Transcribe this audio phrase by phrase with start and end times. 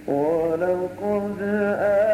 [0.07, 2.04] ولقد آه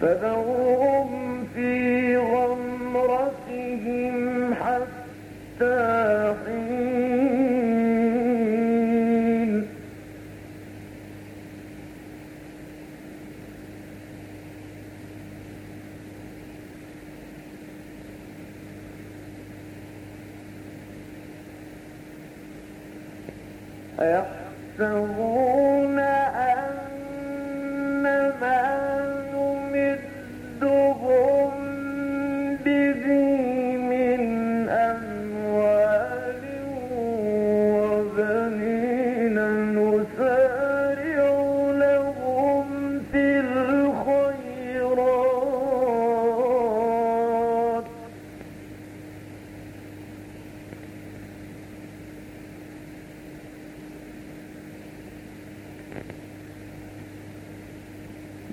[0.00, 4.16] فذرهم في غمرتهم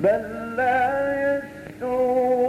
[0.04, 1.42] بل لا
[1.82, 2.43] يشعرون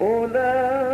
[0.00, 0.85] أولئك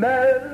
[0.00, 0.53] بل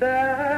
[0.00, 0.49] لا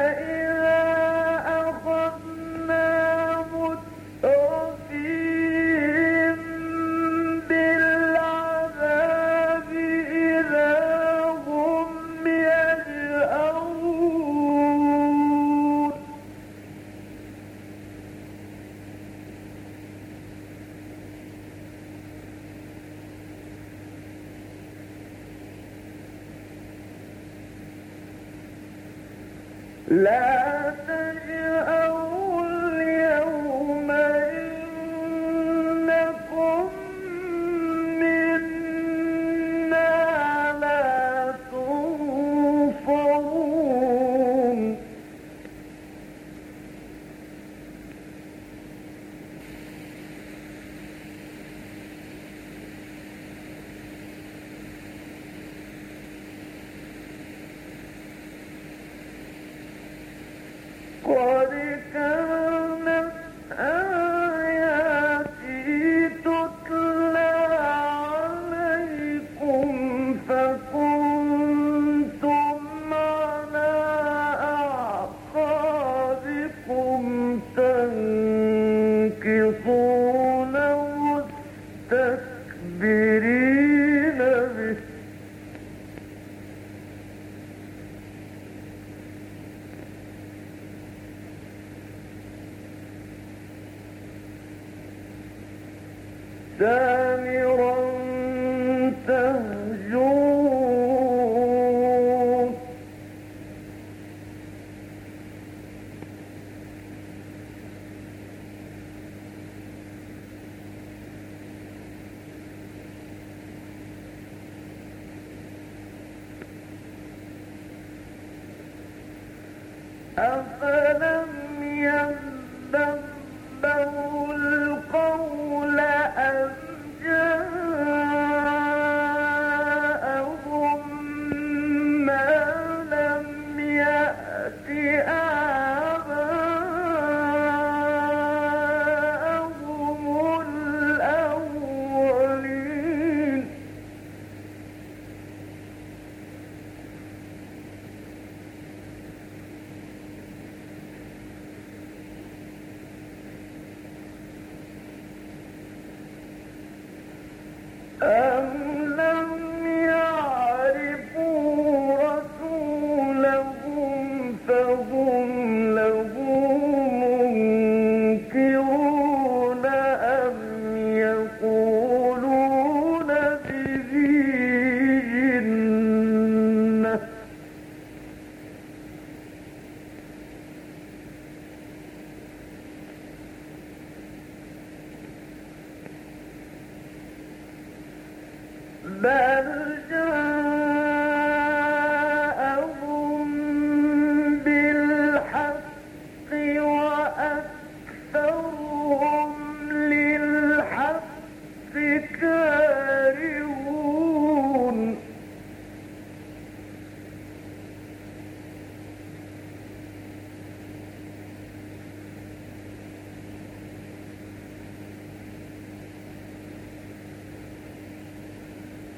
[120.22, 121.21] أفلم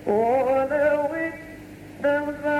[0.07, 1.07] ولو
[2.03, 2.52] اتبع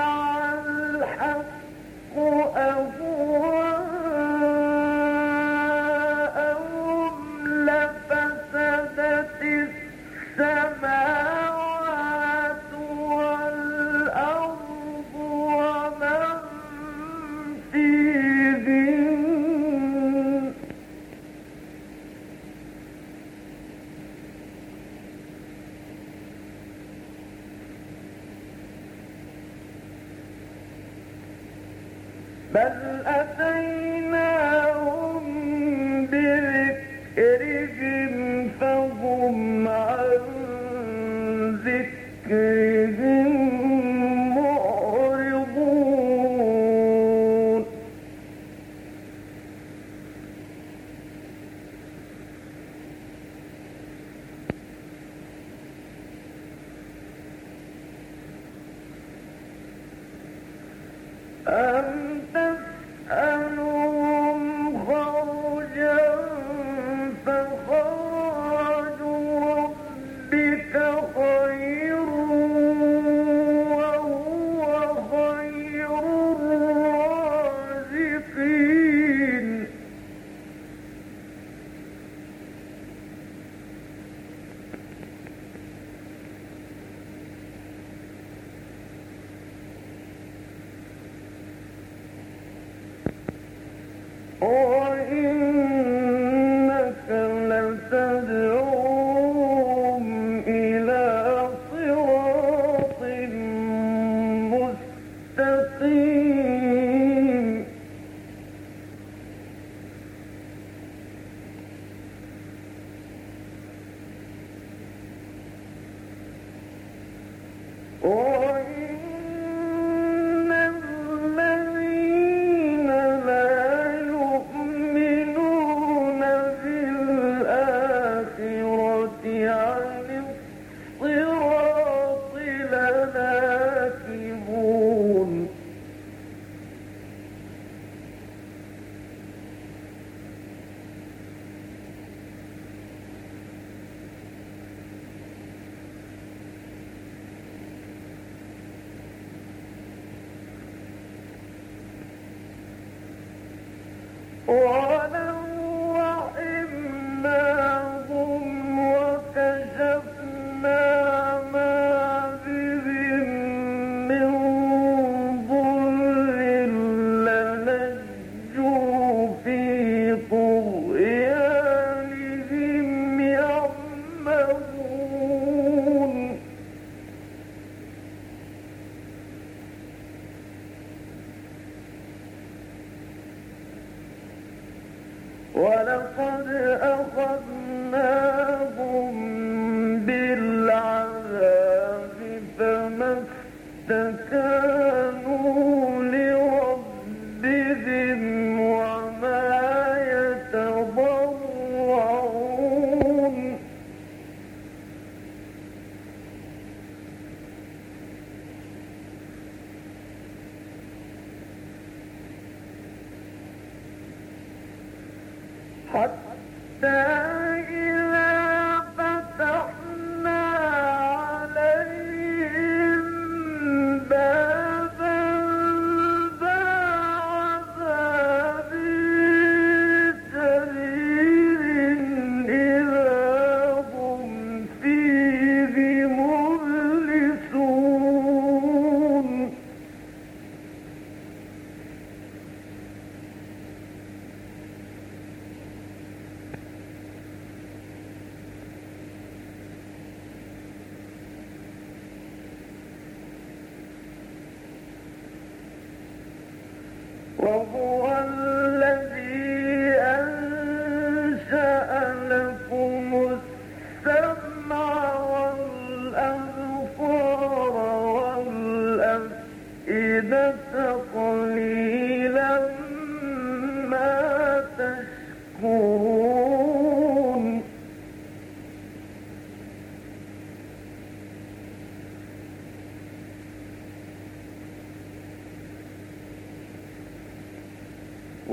[61.48, 62.53] أم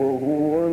[0.00, 0.68] وهو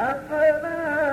[0.00, 1.09] أفلا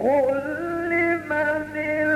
[0.00, 0.40] قل
[1.30, 2.09] من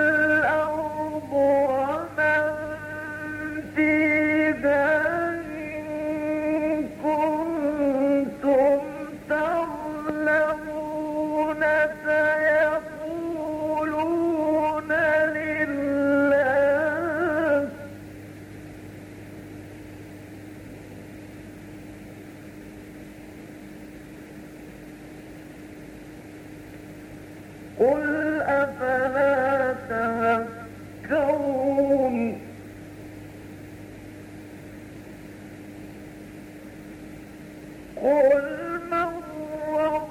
[38.93, 40.09] الله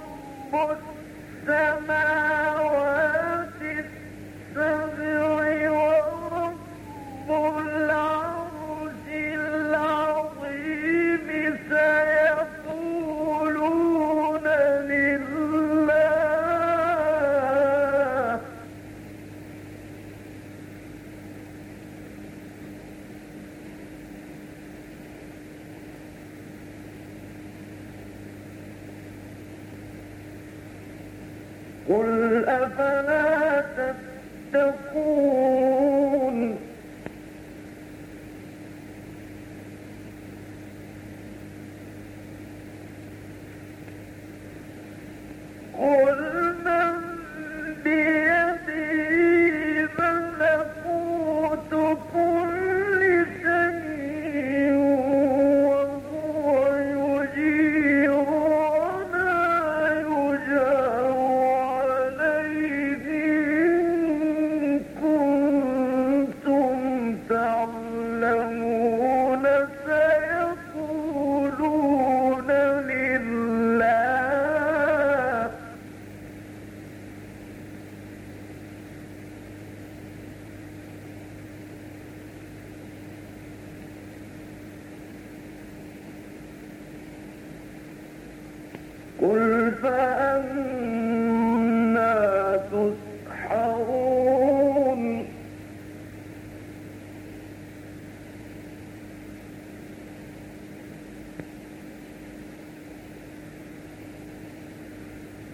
[0.53, 0.79] قدر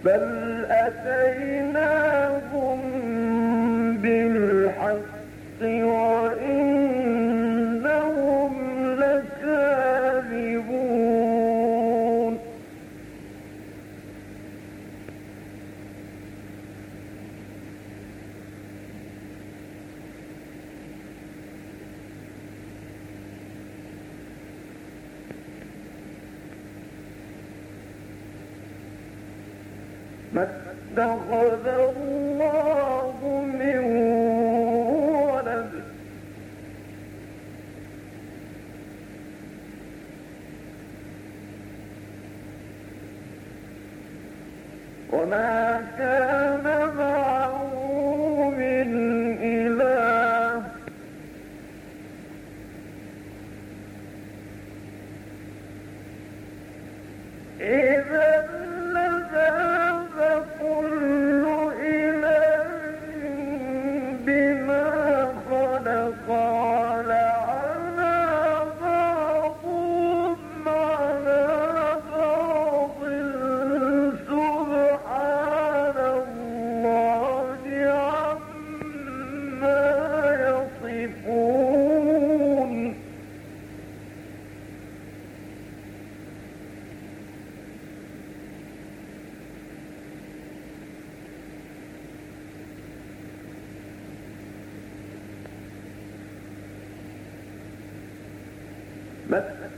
[0.10, 2.80] بل أتيناهم
[3.98, 6.49] بالحق وإن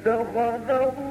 [0.05, 1.10] اتخذ الله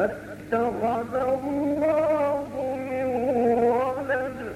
[0.00, 3.04] فاتخذ الله من
[3.64, 4.54] ولد.